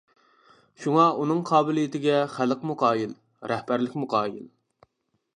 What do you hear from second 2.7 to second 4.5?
قايىل، رەھبەرلىكمۇ قايىل.